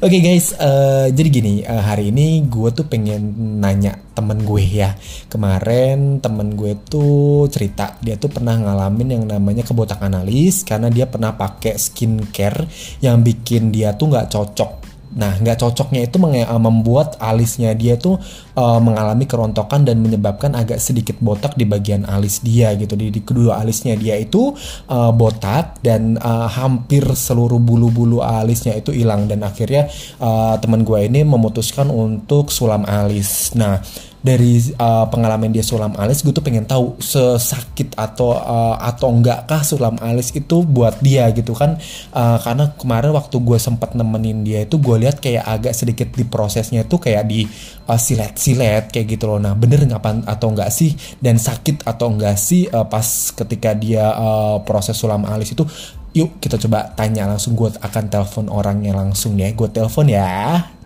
[0.00, 3.20] Oke okay guys, uh, jadi gini uh, Hari ini gue tuh pengen
[3.60, 4.96] nanya temen gue ya.
[5.28, 11.04] Kemarin temen gue tuh cerita Dia tuh pernah ngalamin yang namanya kebotakan alis Karena dia
[11.04, 12.64] pernah pakai skincare
[13.04, 18.22] Yang bikin dia tuh gak cocok Nah, nggak cocoknya itu eh, membuat alisnya dia tuh
[18.54, 22.94] uh, mengalami kerontokan dan menyebabkan agak sedikit botak di bagian alis dia gitu.
[22.94, 24.54] Di, di kedua alisnya dia itu
[24.86, 29.90] uh, botak dan uh, hampir seluruh bulu-bulu alisnya itu hilang dan akhirnya
[30.22, 33.50] uh, teman gue ini memutuskan untuk sulam alis.
[33.58, 33.82] Nah,
[34.20, 39.64] dari uh, pengalaman dia sulam alis gue tuh pengen tahu sesakit atau uh, atau enggakkah
[39.64, 41.80] sulam alis itu buat dia gitu kan.
[42.12, 46.28] Uh, karena kemarin waktu gue sempat nemenin dia itu gue lihat kayak agak sedikit di
[46.28, 47.48] prosesnya itu kayak di
[47.88, 49.40] uh, silet-silet kayak gitu loh.
[49.40, 50.92] Nah bener nggak atau enggak sih?
[51.16, 55.64] Dan sakit atau enggak sih uh, pas ketika dia uh, proses sulam alis itu?
[56.12, 57.56] Yuk kita coba tanya langsung.
[57.56, 59.48] Gue akan telepon orangnya langsung ya.
[59.56, 60.79] Gue telepon ya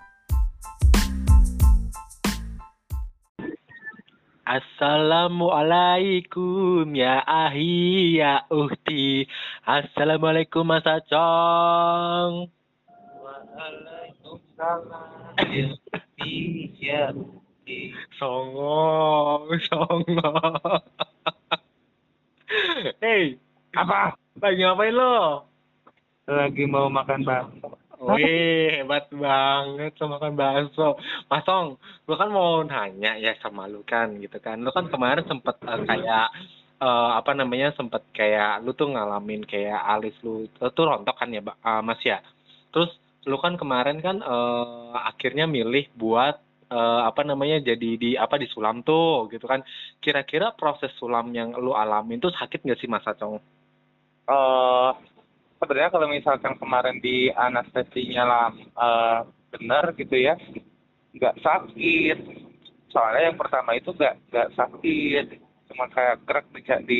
[4.75, 9.23] Assalamualaikum ya ahi ya uhti.
[9.63, 12.51] Assalamualaikum Mas Acong.
[13.23, 15.79] Waalaikumsalam
[16.91, 17.15] ya
[18.19, 20.43] Songo, songo.
[22.99, 23.39] Hei,
[23.79, 24.19] apa?
[24.43, 25.47] Lagi ngapain lo?
[26.27, 27.79] Lagi mau makan bakso.
[28.05, 30.93] Wih, hebat banget sama makan bakso.
[31.25, 34.61] Masong, lu kan mau nanya ya sama lu kan gitu kan.
[34.61, 36.29] Lu kan kemarin sempet uh, kayak
[36.85, 41.33] uh, apa namanya sempet kayak lu tuh ngalamin kayak alis lu uh, tuh rontok kan
[41.33, 42.21] ya uh, Mas ya.
[42.69, 42.93] Terus
[43.25, 46.37] lu kan kemarin kan uh, akhirnya milih buat
[46.69, 49.65] uh, apa namanya jadi di apa di sulam tuh gitu kan.
[49.97, 53.41] Kira-kira proses sulam yang lu alamin tuh sakit nggak sih Mas Acong?
[54.29, 54.93] Uh,
[55.65, 60.37] sebenarnya kalau misalkan kemarin di anestesinya lah uh, benar gitu ya
[61.17, 62.17] nggak sakit.
[62.93, 65.25] Soalnya yang pertama itu nggak nggak sakit
[65.65, 66.99] cuma kayak kerak di, di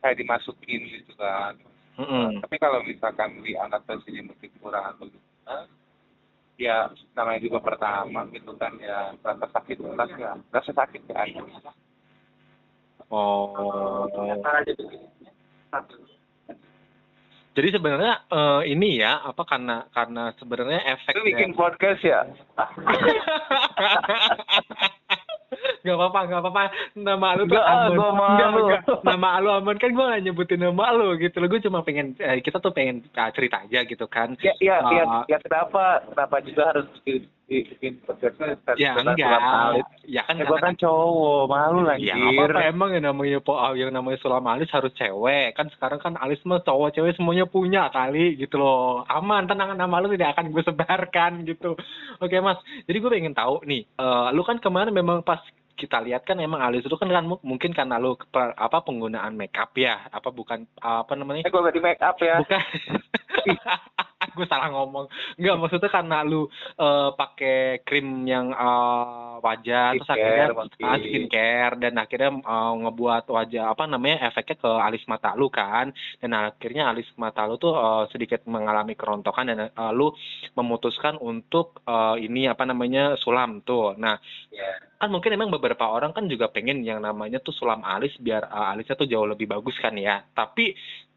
[0.00, 1.60] kayak dimasukin gitu kan.
[1.96, 2.28] Mm -hmm.
[2.44, 5.64] tapi kalau misalkan di anestesinya mungkin kurang atau gimana
[6.56, 11.44] ya namanya juga pertama gitu kan ya rasa sakit rasa rasa sakit ya ada
[13.12, 14.08] oh
[17.56, 22.20] jadi sebenarnya uh, ini ya apa karena karena sebenarnya efek Lu bikin podcast ya?
[25.86, 26.62] gak apa-apa, gak apa-apa.
[27.00, 27.96] Nama lu tuh Amun.
[27.96, 28.62] Gua malu.
[28.68, 31.48] Gak, nama lu Amun kan gue gak nyebutin nama lu gitu loh.
[31.48, 34.36] Gue cuma pengen eh, kita tuh pengen uh, cerita aja gitu kan.
[34.44, 36.04] Ya, ya, uh, ya, ya kenapa?
[36.12, 36.86] Kenapa juga harus
[37.46, 38.58] bikin podcastnya?
[38.74, 39.18] Ya enggak.
[40.06, 40.34] Ya kan.
[40.38, 42.10] Ya, gue kan cowok, malu lagi.
[42.10, 45.54] Ya apa-apa emang yang namanya po yang namanya Sulam Alis harus cewek.
[45.54, 49.06] Kan sekarang kan Alis mah cowok cewek semuanya punya kali gitu loh.
[49.06, 51.78] Aman, tenang nama lu tidak akan gue sebarkan gitu.
[52.18, 52.58] Oke mas,
[52.90, 53.86] jadi gue pengen tahu nih.
[53.94, 55.38] Uh, lu kan kemarin memang pas
[55.76, 59.76] kita lihat kan emang alis itu kan kan mungkin karena lu apa penggunaan make up
[59.76, 62.64] ya apa bukan apa namanya eh gue gak di make up ya bukan
[64.36, 65.08] gue salah ngomong.
[65.40, 66.44] Nggak maksudnya karena lu
[66.76, 73.72] uh, pakai krim yang uh, wajah terus akhirnya uh, skincare dan akhirnya uh, ngebuat wajah
[73.72, 75.88] apa namanya efeknya ke alis mata lu kan.
[76.20, 80.12] Dan akhirnya alis mata lu tuh uh, sedikit mengalami kerontokan dan uh, lu
[80.52, 83.96] memutuskan untuk uh, ini apa namanya sulam tuh.
[83.96, 84.20] Nah
[84.52, 84.76] yeah.
[85.00, 88.72] kan mungkin emang beberapa orang kan juga pengen yang namanya tuh sulam alis biar uh,
[88.76, 90.20] alisnya tuh jauh lebih bagus kan ya.
[90.34, 90.76] Tapi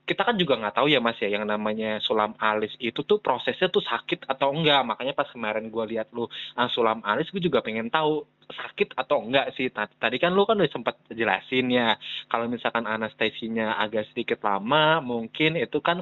[0.10, 3.70] kita kan juga nggak tahu ya mas ya yang namanya sulam alis itu tuh prosesnya
[3.70, 4.82] tuh sakit atau enggak.
[4.82, 9.22] Makanya pas kemarin gue lihat lu uh, sulam alis gue juga pengen tahu sakit atau
[9.22, 9.70] enggak sih.
[9.70, 11.94] Tadi kan lu kan udah sempat jelasin ya
[12.26, 16.02] kalau misalkan anestesinya agak sedikit lama mungkin itu kan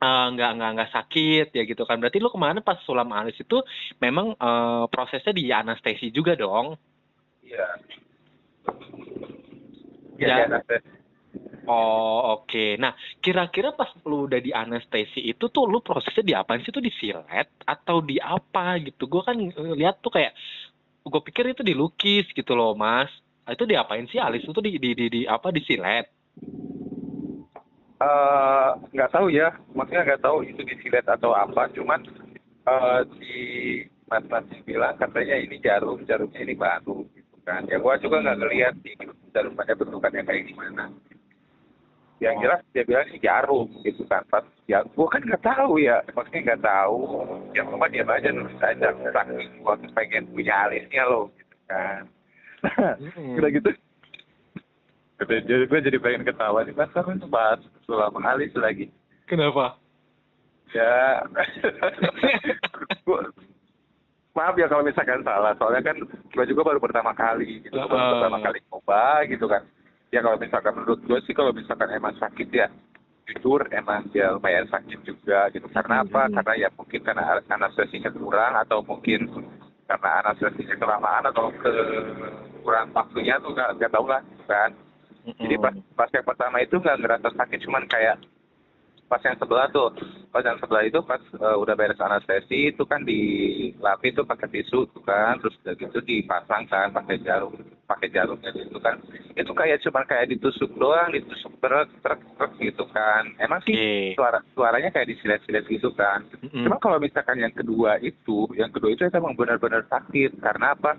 [0.00, 2.00] uh, nggak nggak nggak sakit ya gitu kan.
[2.00, 3.60] Berarti lu kemarin pas sulam alis itu
[4.00, 6.80] memang uh, prosesnya di anestesi juga dong?
[7.44, 7.68] Iya.
[10.18, 10.97] Ya, ya
[11.68, 12.48] Oh oke.
[12.48, 12.80] Okay.
[12.80, 16.72] Nah kira-kira pas lu udah di anestesi itu tuh lu prosesnya di apa sih?
[16.72, 19.04] Itu di silet atau di apa gitu?
[19.04, 20.32] Gue kan lihat tuh kayak
[21.04, 23.12] gue pikir itu dilukis gitu loh mas.
[23.44, 26.08] Nah, itu diapain sih alis itu di di di, di apa di silet?
[27.98, 31.68] Eh, nggak uh, tahu ya, maksudnya nggak tahu itu di silet atau apa.
[31.76, 32.00] Cuman
[32.64, 33.36] uh, di
[34.08, 38.74] mas-mas bilang katanya ini jarum, jarumnya ini baru gitu kan ya gua juga nggak ngeliat
[38.84, 38.92] sih
[39.32, 40.92] darumanya bentukannya kayak gimana
[42.18, 42.42] yang Oh.
[42.42, 44.22] jelas dia bilang sih jarum gitu kan.
[44.26, 46.02] Pas ya gua kan nggak tahu ya.
[46.10, 46.98] Maksudnya nggak tahu.
[47.54, 48.88] Ya cuma dia aja nulis aja.
[48.90, 52.02] Saking gua pengen punya alisnya loh gitu kan.
[52.98, 53.34] Mm-mm.
[53.38, 53.70] udah gitu.
[55.18, 56.90] Jadi gue jadi pengen ketawa nih mas.
[56.90, 58.86] Kamu tuh bahas sulam alis lagi.
[59.26, 59.78] Kenapa?
[60.70, 61.22] ya.
[63.06, 63.26] Gua-
[64.30, 65.58] maaf ya kalau misalkan salah.
[65.58, 67.74] Soalnya kan gue juga baru pertama kali gitu.
[67.74, 68.10] Baru Ah.
[68.14, 69.62] pertama kali coba gitu kan
[70.08, 72.66] ya kalau misalkan menurut gue sih kalau misalkan emang sakit ya
[73.28, 75.68] jujur emang dia lumayan sakit juga gitu.
[75.68, 76.26] Karena apa?
[76.26, 76.34] Hmm.
[76.40, 79.28] karena ya mungkin karena anestesinya kurang atau mungkin
[79.84, 81.72] karena anestesinya kelamaan atau ke
[82.64, 84.70] kurang waktunya tuh nggak nggak tahu lah gitu kan.
[85.28, 88.16] Jadi pas pas yang pertama itu nggak ngerasa sakit cuman kayak
[89.08, 89.88] pas yang sebelah tuh
[90.28, 94.84] pas yang sebelah itu pas eh, udah beres anestesi itu kan dilapis tuh pakai tisu
[94.92, 97.56] tuh kan terus udah gitu dipasang kan pakai jarum
[97.88, 99.00] pakai jarumnya gitu kan
[99.32, 104.20] itu kayak cuman kayak ditusuk doang ditusuk truk truk truk gitu kan emang sih Oke.
[104.20, 106.64] suara suaranya kayak disilet-silet gitu kan Mm-mm.
[106.64, 110.38] Cuma kalau misalkan yang kedua itu, yang kedua itu emang benar-benar sakit.
[110.40, 110.96] Karena apa?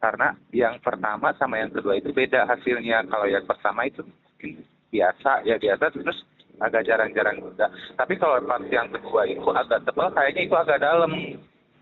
[0.00, 3.04] Karena yang pertama sama yang kedua itu beda hasilnya.
[3.08, 6.20] Kalau yang pertama itu mungkin biasa, ya biasa terus
[6.60, 7.66] agak jarang-jarang juga.
[7.96, 11.12] Tapi kalau pas yang kedua itu agak tebal, kayaknya itu agak dalam.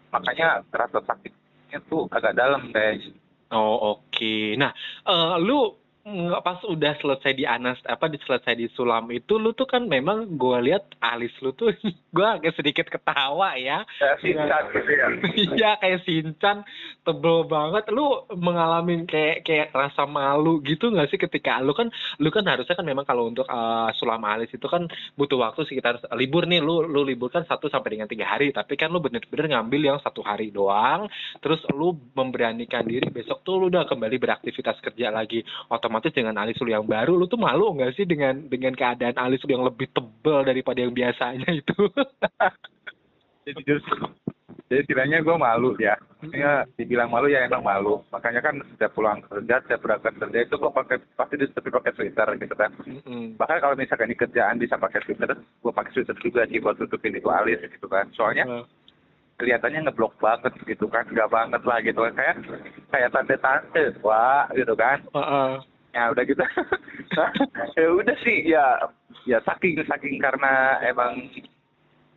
[0.09, 3.13] Makanya rasa sakitnya tuh agak dalam kayaknya.
[3.53, 4.35] Oh oke.
[4.61, 4.73] Nah,
[5.09, 5.73] eh, lu
[6.09, 9.85] nggak pas udah selesai di anas apa di selesai di sulam itu lu tuh kan
[9.85, 11.71] memang gua lihat alis lu tuh
[12.17, 13.85] gua agak sedikit ketawa ya.
[14.01, 15.07] Ya, gitu ya.
[15.37, 16.65] Iya kayak sinchan
[17.05, 17.85] tebel banget.
[17.93, 22.75] Lu mengalami kayak kayak rasa malu gitu nggak sih ketika lu kan lu kan harusnya
[22.75, 26.87] kan memang kalau untuk eh, sulam alis itu kan butuh waktu sekitar libur nih lu
[26.87, 30.25] lu libur kan satu sampai dengan tiga hari tapi kan lu bener-bener ngambil yang satu
[30.25, 31.11] hari doang
[31.45, 36.59] terus lu memberanikan diri besok tuh lu udah kembali beraktivitas kerja lagi otomatis dengan alis
[36.63, 39.91] lu yang baru lu tuh malu nggak sih dengan dengan keadaan alis lu yang lebih
[39.91, 41.77] tebel daripada yang biasanya itu?
[43.49, 44.13] Jadi justru
[44.69, 45.97] jadi kiranya gue malu ya.
[46.29, 48.05] Ya dibilang malu ya emang malu.
[48.13, 52.29] Makanya kan setiap pulang kerja setiap berangkat kerja itu gue pakai pasti tapi pakai sweater
[52.37, 52.71] gitu kan.
[53.41, 57.17] Bahkan kalau misalkan di kerjaan bisa pakai sweater gue pakai sweater juga sih buat tutupin
[57.17, 58.13] itu alis gitu kan.
[58.13, 58.65] Soalnya Eh,
[59.41, 62.13] kelihatannya ngeblok banget gitu kan nggak banget lah gitu kan.
[62.13, 62.37] Kayak
[62.93, 65.01] kayak tante-tante wah gitu kan.
[65.01, 65.53] Eh, eh.
[65.95, 66.45] Ya udah gitu.
[67.79, 68.65] Ya udah sih ya
[69.27, 71.19] ya saking saking karena emang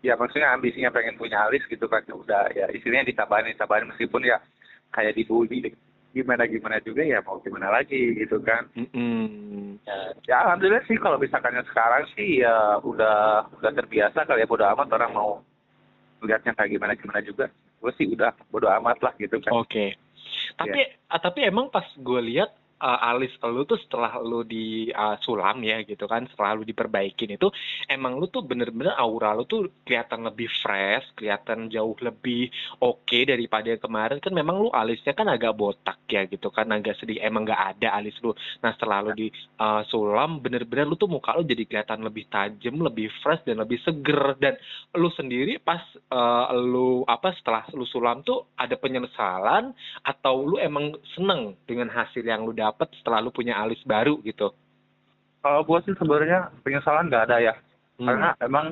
[0.06, 4.26] ya maksudnya ambisinya pengen punya alis gitu kan ya udah ya istilahnya ditabarin ditabarin meskipun
[4.26, 4.38] ya
[4.94, 5.74] kayak dibully
[6.12, 8.68] gimana gimana juga ya mau gimana lagi gitu kan.
[8.76, 9.80] Mm-mm.
[9.88, 9.98] ya,
[10.28, 14.92] ya alhamdulillah sih kalau misalkan sekarang sih ya udah udah terbiasa kali ya bodo amat
[14.92, 15.40] orang mau
[16.22, 17.48] lihatnya kayak gimana gimana juga.
[17.80, 19.56] Gue sih udah bodo amat lah gitu kan.
[19.56, 19.96] Oke.
[20.60, 25.16] Tapi ah, tapi emang pas gue lihat ah, alis lu tuh setelah lu di ah,
[25.22, 27.48] sulam ya gitu kan, setelah lu diperbaikin itu
[27.86, 32.50] emang lu tuh bener-bener aura lu tuh kelihatan lebih fresh, kelihatan jauh lebih
[32.82, 34.18] oke daripada yang kemarin.
[34.18, 37.22] Kan memang lu alisnya kan agak botak ya gitu kan, agak sedih.
[37.22, 38.34] Emang nggak ada alis lu.
[38.66, 39.30] Nah setelah lu di
[39.62, 43.78] ah, sulam bener-bener lu tuh muka lu jadi kelihatan lebih tajam, lebih fresh dan lebih
[43.86, 44.34] seger.
[44.42, 44.58] Dan
[44.98, 50.96] lu sendiri pas eh, lu apa setelah lu sulam tuh ada penyesalan atau lu emang
[51.14, 54.56] seneng dengan hasil yang lu dapet setelah lu punya alis baru gitu?
[55.42, 57.56] kalau gue sih sebenarnya penyesalan nggak ada ya
[57.98, 58.08] Hmm.
[58.08, 58.66] karena emang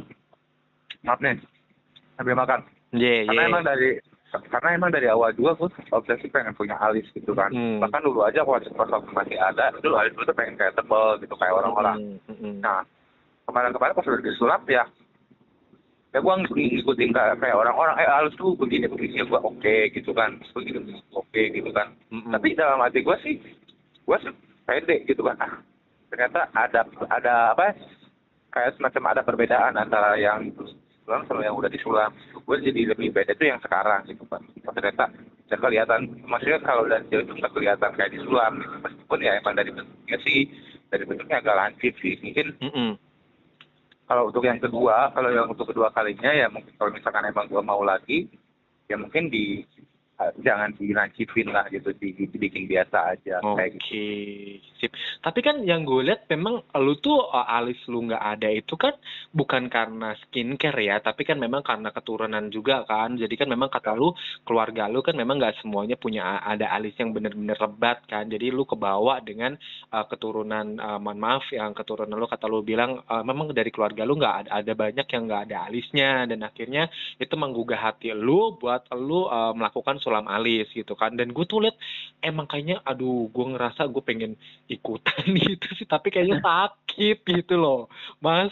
[1.02, 1.38] maaf nih
[2.14, 3.50] sambil makan Iya, karena iya.
[3.50, 3.90] emang dari
[4.50, 7.78] karena emang dari awal juga gue obsesi pengen punya alis gitu kan Hmm.
[7.78, 11.34] bahkan dulu aja waktu pas masih ada dulu alis gue tuh pengen kayak tebel gitu
[11.36, 12.82] kayak orang-orang Hmm, hmm, nah
[13.46, 14.84] kemarin-kemarin pas udah disulap ya
[16.10, 20.10] ya gue ngikutin kayak kayak orang-orang eh alis tuh begini begini ya gue oke gitu
[20.10, 22.32] kan begini begini oke gitu kan hmm, hmm.
[22.34, 23.36] tapi dalam hati gue sih
[24.10, 24.18] gue
[24.66, 25.38] pede gitu kan.
[25.38, 25.54] Ah
[26.10, 26.82] ternyata ada
[27.14, 27.74] ada apa ya,
[28.50, 30.50] kayak semacam ada perbedaan antara yang
[31.06, 32.10] sulam sama yang udah disulam.
[32.42, 34.42] Gue jadi lebih beda itu yang sekarang gitu kan
[34.74, 35.14] ternyata
[35.50, 36.10] ya kelihatan.
[36.26, 38.76] Maksudnya kalau dari jauh itu nggak kelihatan kayak disulam gitu.
[38.82, 40.40] meskipun ya emang dari bentuknya sih
[40.90, 42.18] dari bentuknya agak lancip sih.
[42.26, 42.92] Mungkin Hmm, hmm.
[44.10, 47.62] kalau untuk yang kedua kalau yang untuk kedua kalinya ya mungkin kalau misalkan emang gue
[47.62, 48.26] mau lagi
[48.90, 49.62] ya mungkin di
[50.44, 54.92] jangan dilancipin lah gitu di, dibikin biasa aja kayak gitu Oke, sip.
[55.24, 58.94] Tapi kan yang gue lihat memang lu tuh uh, alis lu nggak ada itu kan
[59.32, 63.18] bukan karena skincare ya, tapi kan memang karena keturunan juga kan.
[63.18, 64.12] Jadi kan memang kata lu
[64.44, 68.28] keluarga lu kan memang nggak semuanya punya a- ada alis yang bener-bener lebat kan.
[68.28, 69.56] Jadi lu kebawa dengan
[69.90, 74.04] uh, keturunan uh, mohon maaf yang keturunan lu kata lu bilang uh, memang dari keluarga
[74.04, 78.60] lu nggak ada, ada banyak yang nggak ada alisnya dan akhirnya itu menggugah hati lu
[78.60, 81.14] buat lu uh, melakukan sulam alis gitu kan.
[81.14, 81.78] Dan gue tuh liat
[82.26, 84.34] emang kayaknya aduh gue ngerasa gue pengen
[84.66, 87.86] ikutan gitu sih tapi kayaknya sakit gitu loh.
[88.18, 88.50] Mas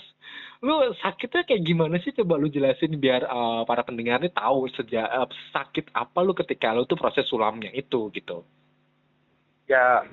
[0.62, 2.14] lu sakitnya kayak gimana sih?
[2.14, 6.74] Coba lu jelasin biar uh, para pendengar ini tahu sejak uh, sakit apa lu ketika
[6.78, 8.46] lu tuh proses sulamnya itu gitu.
[9.66, 10.06] Ya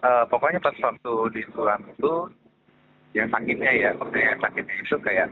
[0.00, 2.12] uh, pokoknya pas waktu di sulam itu
[3.16, 5.28] yang sakitnya ya maksudnya sakitnya itu kayak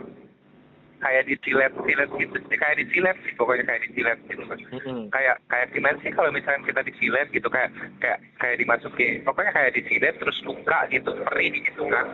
[1.05, 2.37] kayak disilet silet gitu.
[2.49, 4.43] Kayak disilet sih pokoknya kayak disilet gitu.
[4.49, 5.13] Mm-hmm.
[5.13, 7.71] kayak kayak gimana sih kalau misalnya kita disilet gitu kayak
[8.01, 12.07] kayak kayak dimasuki pokoknya kayak disilet terus luka gitu perih gitu kan.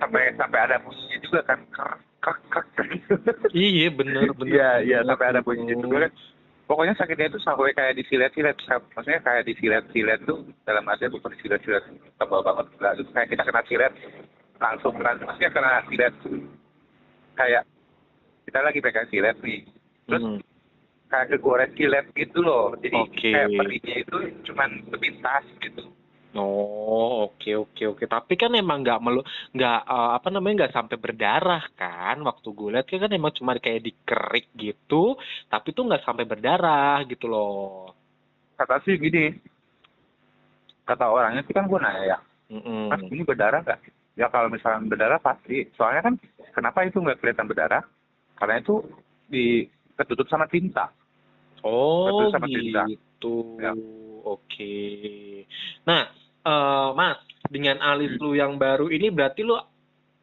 [0.00, 1.58] Sampai sampai ada bunyinya juga kan
[2.24, 2.68] krek krek
[3.52, 4.48] iya bener bener.
[4.48, 6.12] Iya iya sampai ada bunyinya juga kan.
[6.64, 8.56] Pokoknya sakitnya itu sampai kayak disilet-silet
[8.96, 11.84] maksudnya kayak disilet-silet tuh dalam arti bukan disilet-silet
[12.16, 12.72] tebal banget.
[12.80, 13.92] Enggak kayak kita kena silet
[14.56, 16.14] langsung kena maksudnya kena silet
[17.36, 17.62] kayak
[18.44, 19.60] kita lagi pegang silet nih
[20.04, 20.40] terus hmm.
[21.08, 23.32] kayak kegores silet gitu loh jadi okay.
[23.32, 25.84] kayak perihnya itu cuman sepintas gitu
[26.34, 27.98] Oh, oke okay, oke okay, oke.
[28.02, 28.06] Okay.
[28.10, 29.22] Tapi kan emang nggak melu
[29.54, 32.18] nggak uh, apa namanya nggak sampai berdarah kan?
[32.26, 35.14] Waktu gue lihat kan emang cuma kayak dikerik gitu,
[35.46, 37.94] tapi tuh nggak sampai berdarah gitu loh.
[38.58, 39.30] Kata sih gini,
[40.82, 42.18] kata orangnya sih kan gue nanya ya,
[42.50, 42.84] mm -mm.
[42.90, 43.80] kan ini berdarah nggak?
[44.18, 45.70] Ya kalau misalnya berdarah pasti.
[45.78, 46.14] Soalnya kan
[46.50, 47.82] kenapa itu nggak kelihatan berdarah?
[48.34, 48.82] Karena itu
[49.30, 50.90] di ketutup sama tinta.
[51.64, 52.60] Oh, sama gitu.
[52.60, 52.82] Tinta.
[53.62, 53.72] Ya.
[54.24, 54.76] Oke.
[55.88, 56.12] Nah,
[56.44, 58.20] uh, Mas, dengan alis hmm.
[58.20, 59.56] lu yang baru ini berarti lu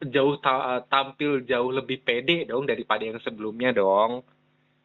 [0.02, 4.26] jauh ta tampil jauh lebih pede dong daripada yang sebelumnya dong.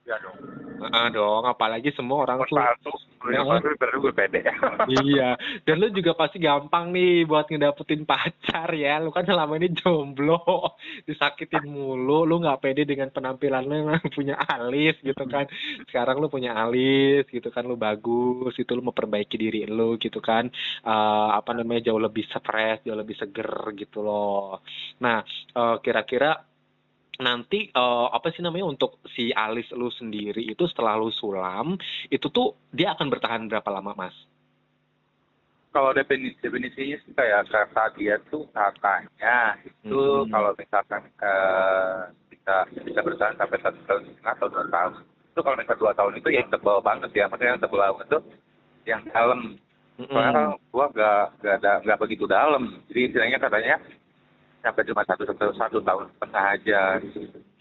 [0.08, 0.40] Ya dong.
[0.88, 2.46] Ah dong, apalagi semua orang
[2.80, 2.96] tuh.
[3.28, 4.46] Ya, baru gue pede.
[5.04, 5.36] iya,
[5.66, 9.02] dan lu juga pasti gampang nih buat ngedapetin pacar ya.
[9.04, 10.40] Lu kan selama ini jomblo,
[11.10, 15.50] disakitin mulu, lu nggak pede dengan penampilan lu yang punya alis gitu kan.
[15.90, 20.48] Sekarang lu punya alis gitu kan, lu bagus, itu lu memperbaiki diri lu gitu kan.
[20.88, 24.64] Uh, apa namanya jauh lebih fresh, jauh lebih seger gitu loh.
[25.04, 25.26] Nah,
[25.58, 26.38] uh, kira-kira
[27.18, 31.74] nanti uh, apa sih namanya untuk si alis lu sendiri itu setelah lu sulam
[32.14, 34.16] itu tuh dia akan bertahan berapa lama mas?
[35.74, 40.30] Kalau definisi definisinya sih kayak kata dia tuh katanya itu hmm.
[40.30, 42.56] kalau misalkan uh, bisa
[42.86, 44.94] bisa bertahan sampai satu tahun setengah atau dua tahun.
[45.34, 47.26] Itu kalau misalnya dua tahun itu yang tebal banget ya.
[47.30, 48.24] Maksudnya yang tebal banget tuh
[48.88, 49.42] yang dalam.
[49.98, 52.64] Soalnya kan gua gak gak ada gak begitu dalam.
[52.90, 53.76] Jadi istilahnya katanya
[54.68, 56.82] sampai cuma satu satu satu tahun setengah aja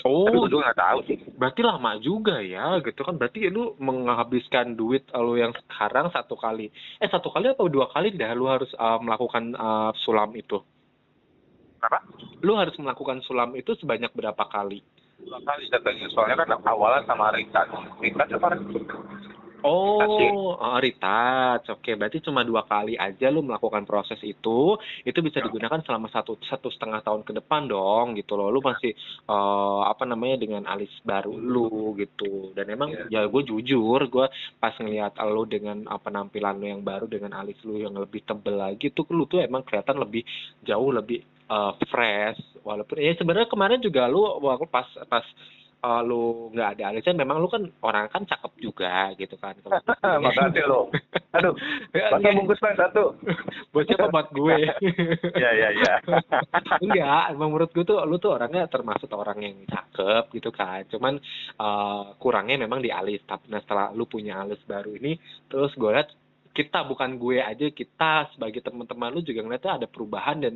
[0.06, 1.18] Oh, Tapi gue juga nggak tahu sih.
[1.34, 3.18] Berarti lama juga ya, gitu kan?
[3.18, 6.70] Berarti lu menghabiskan duit lu yang sekarang satu kali,
[7.02, 10.62] eh satu kali atau dua kali dah lu harus uh, melakukan uh, sulam itu?
[11.82, 12.06] Apa?
[12.46, 14.78] Lu harus melakukan sulam itu sebanyak berapa kali?
[15.26, 17.66] Dua kali katanya, soalnya kan awalnya sama Rita,
[17.98, 18.25] Rita
[19.66, 19.99] Oh,
[20.62, 21.66] oh retouch.
[21.75, 24.78] Oke, berarti cuma dua kali aja lu melakukan proses itu.
[25.02, 25.50] Itu bisa ya.
[25.50, 28.54] digunakan selama satu satu setengah tahun ke depan dong, gitu loh.
[28.54, 28.94] Lu masih
[29.26, 32.54] uh, apa namanya dengan alis baru lu gitu.
[32.54, 34.26] Dan emang ya, ya gue jujur, gue
[34.62, 38.62] pas ngeliat lu dengan uh, penampilan lu yang baru dengan alis lu yang lebih tebel
[38.62, 40.23] lagi, tuh lu tuh emang kelihatan lebih
[40.62, 42.38] jauh lebih uh, fresh.
[42.62, 45.26] Walaupun ya sebenarnya kemarin juga lu waktu pas pas
[45.87, 49.55] uh, lu nggak ada alasan memang lu kan orang kan cakep juga gitu kan
[50.25, 50.90] makasih lo
[51.31, 51.55] aduh
[52.26, 53.05] masa bungkus bang satu.
[53.71, 54.09] Buat siapa?
[54.09, 54.59] Buat gue.
[55.37, 55.95] Ya ya ya
[56.81, 60.85] enggak menurut gue tuh lu tuh orangnya termasuk orang yang cakep gitu kan.
[60.88, 61.21] Cuman
[61.61, 63.23] uh, kurangnya memang di alis.
[63.28, 66.11] Tapi nah setelah lu punya alis baru ini terus gue lihat
[66.57, 70.55] kita bukan gue aja kita sebagai teman-teman lu juga ngeliatnya ada perubahan dan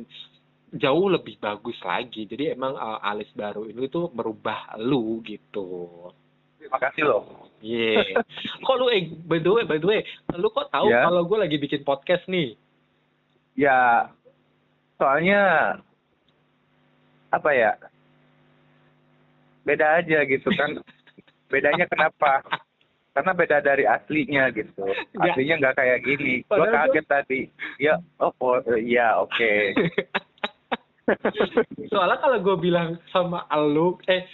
[0.71, 2.23] jauh lebih bagus lagi.
[2.27, 6.11] Jadi emang uh, alis baru ini tuh merubah lu gitu.
[6.55, 7.23] Terima kasih loh.
[7.59, 7.99] Iya.
[8.15, 8.23] Yeah.
[8.65, 10.01] kok lu eh by the way, by the way,
[10.39, 11.03] lu kok tahu yeah.
[11.07, 12.55] kalau gue lagi bikin podcast nih?
[13.59, 14.07] Ya,
[14.95, 15.75] soalnya
[17.35, 17.75] apa ya?
[19.67, 20.79] Beda aja gitu kan.
[21.51, 22.41] Bedanya kenapa?
[23.11, 24.87] Karena beda dari aslinya gitu.
[25.19, 26.47] Aslinya nggak kayak gini.
[26.47, 27.13] Gue kaget gua...
[27.19, 27.41] tadi.
[27.75, 29.35] Ya, oh, oh iya oke.
[29.35, 29.75] Okay.
[31.89, 34.25] Soalnya kalau gue bilang sama lu, eh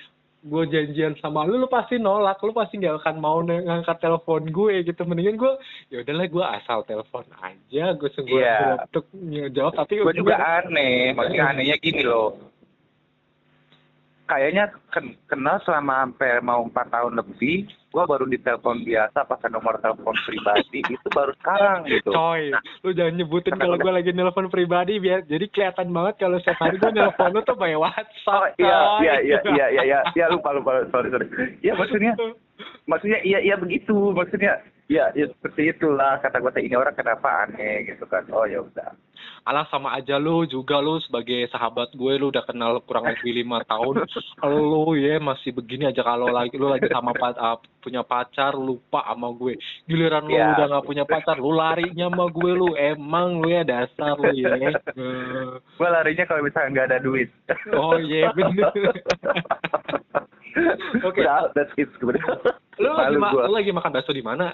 [0.48, 4.86] gue janjian sama lu, lu pasti nolak, lu pasti gak akan mau ngangkat telepon gue
[4.86, 5.02] gitu.
[5.04, 5.54] Mendingan gue,
[5.92, 8.80] ya udahlah gue asal telepon aja, gue sungguh yeah.
[8.88, 9.06] untuk
[9.52, 9.74] jawab.
[9.76, 12.38] Tapi gue juga aneh, maksudnya anehnya gini loh.
[14.28, 14.76] Kayaknya
[15.32, 20.86] kenal selama hampir mau empat tahun lebih, gua baru ditelepon biasa pakai nomor telepon pribadi
[20.94, 22.14] itu baru sekarang gitu.
[22.14, 22.54] Coy,
[22.86, 26.78] lu jangan nyebutin kalau gua lagi nelpon pribadi biar jadi kelihatan banget kalau setiap hari
[26.78, 28.30] gua nelpon lu tuh by WhatsApp.
[28.30, 31.26] Oh, iya, iya, iya, iya, iya, iya, iya, lupa, lupa, sorry, sorry.
[31.66, 32.14] Iya maksudnya,
[32.86, 37.84] maksudnya iya, iya begitu, maksudnya ya, ya seperti itulah kata gue ini orang kenapa aneh
[37.90, 38.96] gitu kan oh ya udah
[39.48, 43.64] alah sama aja lu juga lu sebagai sahabat gue lu udah kenal kurang lebih lima
[43.66, 44.04] tahun
[44.44, 49.32] lu ya masih begini aja kalau lagi lu lagi sama uh, punya pacar lupa sama
[49.32, 49.56] gue
[49.88, 50.54] giliran lu ya.
[50.58, 54.76] udah nggak punya pacar lu larinya sama gue lu emang lu ya dasar lu ya
[55.54, 57.30] gue larinya kalau misalnya nggak ada duit
[57.74, 58.72] oh iya yeah, bener
[61.06, 61.22] Oke.
[61.22, 61.26] Okay.
[61.54, 62.34] that's it sebenarnya.
[62.82, 64.54] Lu lagi, ma lu lagi makan bakso di mana?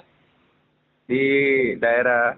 [1.08, 1.24] Di
[1.80, 2.36] daerah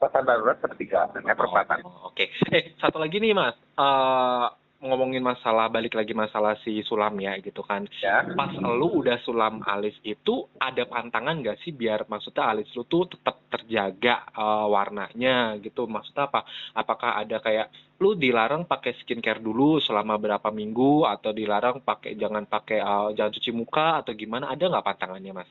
[0.00, 1.84] pasar darurat pertigaan eh perempatan.
[1.84, 2.32] Oh, Oke.
[2.32, 2.56] Okay.
[2.56, 4.48] Eh satu lagi nih mas, uh,
[4.80, 7.84] ngomongin masalah balik lagi masalah si sulam ya gitu kan.
[8.00, 8.24] Ya.
[8.32, 13.12] Pas lu udah sulam alis itu ada pantangan gak sih biar maksudnya alis lu tuh
[13.12, 15.84] tetap terjaga uh, warnanya gitu.
[15.84, 16.48] Maksudnya apa?
[16.72, 17.68] Apakah ada kayak
[18.00, 23.36] lu dilarang pakai skincare dulu selama berapa minggu atau dilarang pakai jangan pakai uh, jangan
[23.36, 24.48] cuci muka atau gimana?
[24.48, 25.50] Ada nggak pantangannya mas?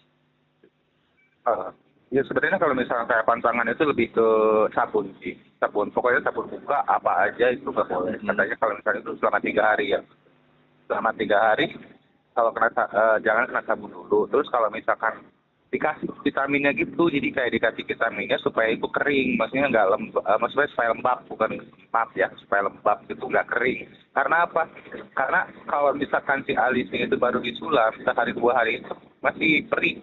[1.46, 1.70] Uh,
[2.10, 4.28] Ya sebenarnya kalau misalnya kayak pantangan itu lebih ke
[4.74, 5.38] sabun sih.
[5.62, 8.18] Sabun, pokoknya sabun buka apa aja itu nggak boleh.
[8.18, 8.34] Hmm.
[8.34, 10.02] Katanya kalau misalnya itu selama tiga hari ya.
[10.90, 11.66] Selama tiga hari,
[12.34, 14.26] kalau kena uh, jangan kena sabun dulu.
[14.26, 15.22] Terus kalau misalkan
[15.70, 19.38] dikasih vitaminnya gitu, jadi kayak dikasih vitaminnya supaya itu kering.
[19.38, 23.86] Maksudnya nggak lembab, uh, maksudnya supaya lembab, bukan lembab ya, supaya lembab itu nggak kering.
[24.18, 24.66] Karena apa?
[25.14, 30.02] Karena kalau misalkan si alisnya itu baru disulam, sehari dua hari itu masih perih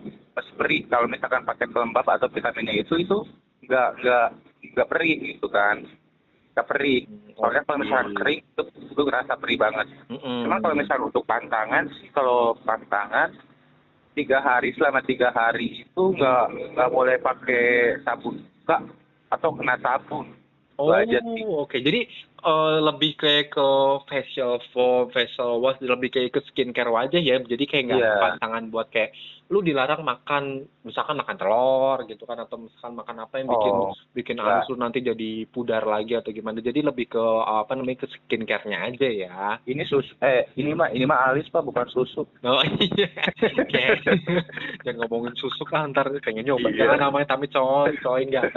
[0.56, 0.84] perih.
[0.92, 3.24] Kalau misalkan pakai pelembab atau vitaminnya itu itu
[3.64, 4.26] nggak nggak
[4.76, 5.84] nggak perih gitu kan.
[6.52, 7.00] Nggak perih.
[7.36, 8.62] Soalnya kalau misalkan kering itu
[8.92, 9.86] itu ngerasa perih banget.
[10.08, 13.32] Cuman kalau misalnya untuk pantangan sih kalau pantangan
[14.16, 18.80] tiga hari selama tiga hari itu nggak nggak boleh pakai sabun buka
[19.28, 20.32] atau kena sabun.
[20.76, 21.72] Oh, oke.
[21.72, 21.80] Okay.
[21.80, 22.04] Jadi
[22.42, 23.68] uh, lebih kayak ke
[24.10, 27.40] facial foam, facial wash, lebih kayak ke skincare wajah ya.
[27.40, 28.20] Jadi kayak nggak yeah.
[28.20, 29.14] pantangan buat kayak
[29.46, 33.94] lu dilarang makan misalkan makan telur gitu kan atau misalkan makan apa yang bikin oh,
[34.10, 34.42] bikin ya.
[34.42, 38.78] alis lu nanti jadi pudar lagi atau gimana jadi lebih ke apa namanya ke skincare-nya
[38.90, 39.38] aja ya
[39.70, 43.10] ini sus eh ini mah ini mah alis pak bukan susu oh iya
[44.82, 46.98] jangan ngomongin susu kan ntar kayaknya nyoba iya.
[46.98, 48.50] namanya tapi coy coy enggak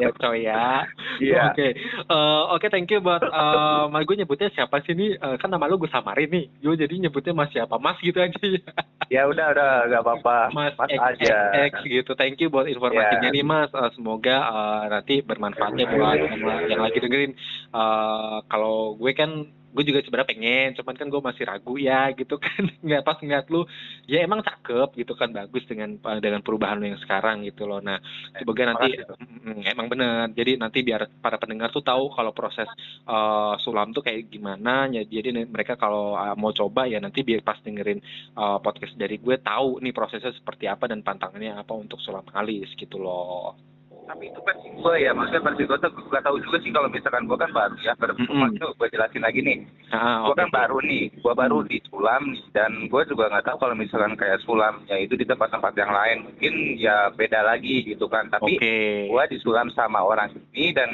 [0.00, 0.88] ya coy ya
[1.20, 5.52] iya oke eh, oke thank you buat uh, gue nyebutnya siapa sih ini uh, kan
[5.52, 6.46] nama lu gue samarin nih.
[6.64, 7.76] Gue jadi nyebutnya mas siapa?
[7.76, 8.38] Mas gitu aja.
[8.40, 8.62] Ya
[9.14, 10.38] ya udah udah nggak apa-apa.
[10.54, 11.36] Mas, mas X, aja.
[11.68, 12.10] X, X gitu.
[12.16, 13.36] Thank you buat informasinya yeah.
[13.36, 13.70] nih mas.
[13.76, 16.36] Uh, semoga uh, nanti bermanfaatnya buat yang,
[16.70, 17.32] yang lagi dengerin.
[17.74, 19.30] Uh, kalau gue kan
[19.76, 22.64] gue juga sebenarnya pengen cuman kan gue masih ragu ya gitu kan.
[22.86, 23.68] Nggak pas ngeliat lu
[24.08, 27.84] ya emang cakep gitu kan bagus dengan dengan perubahan lu yang sekarang gitu loh.
[27.84, 28.00] Nah
[28.40, 30.32] semoga nanti mm, emang bener.
[30.32, 32.68] Jadi nanti biar para pendengar tuh tahu kalau proses
[33.04, 34.88] uh, sulam tuh kayak gimana.
[34.88, 38.00] Ya jadi mereka kalau uh, mau coba ya nanti biar pas dengerin
[38.40, 42.72] uh, podcast dari gue tahu nih prosesnya seperti apa dan pantangannya apa untuk sulam alis
[42.80, 43.75] gitu loh
[44.06, 47.26] tapi itu versi gue ya maksudnya versi gue tuh gak tahu juga sih kalau misalkan
[47.26, 48.74] gue kan baru ya baru mm -hmm.
[48.78, 49.58] gue jelasin lagi nih
[49.90, 50.40] ah, gue okay.
[50.46, 52.22] kan baru nih gue baru di sulam
[52.54, 56.18] dan gue juga nggak tahu kalau misalkan kayak sulam ya itu di tempat-tempat yang lain
[56.30, 59.10] mungkin ya beda lagi gitu kan tapi okay.
[59.10, 60.90] gue disulam sama orang ini dan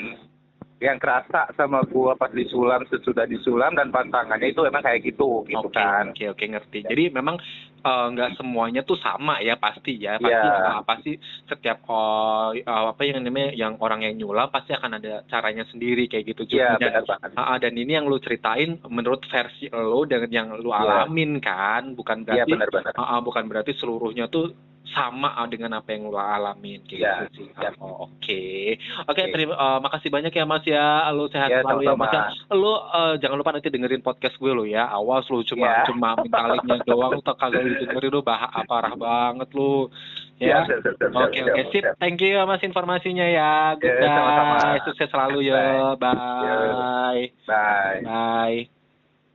[0.83, 5.69] yang kerasa sama gua pas disulam sesudah disulam dan pantangannya itu emang kayak gitu gitu
[5.71, 6.11] okay, kan.
[6.11, 6.79] Oke okay, oke okay, ngerti.
[6.91, 7.39] Jadi memang
[7.87, 10.83] eh, nggak uh, semuanya tuh sama ya pasti ya pasti yeah.
[10.83, 11.15] apa sih
[11.47, 16.35] setiap uh, apa yang namanya yang orang yang nyulam pasti akan ada caranya sendiri kayak
[16.35, 16.77] gitu juga.
[16.77, 17.31] Yeah, banget.
[17.39, 21.07] Uh, dan ini yang lu ceritain menurut versi lo dengan yang lu yeah.
[21.07, 22.93] alamin kan bukan iya, berarti yeah, benar, benar.
[22.99, 27.49] Uh, bukan berarti seluruhnya tuh sama dengan apa yang lo alamin gitu ya, sih.
[27.55, 27.71] Ya.
[27.79, 28.19] Oh, Oke.
[28.19, 28.63] Okay.
[29.07, 29.33] Oke, okay, okay.
[29.33, 31.07] terima uh, makasih banyak ya Mas ya.
[31.15, 32.13] Lo sehat ya, selalu ya Mas.
[32.13, 32.23] Ya.
[32.53, 34.91] Lo uh, jangan lupa nanti dengerin podcast gue lo ya.
[34.91, 35.87] Awas lo cuma ya.
[35.89, 39.89] cuma minta linknya doang tak kagak dengerin lo bah parah banget lo.
[40.43, 40.67] Ya.
[40.67, 41.65] Oke oke okay, okay.
[41.71, 41.85] sip.
[42.03, 43.79] Thank you ya Mas informasinya ya.
[43.79, 45.95] Good ya, Sukses selalu ya.
[45.97, 47.33] Bye.
[47.47, 48.01] Bye.
[48.03, 48.82] Bye.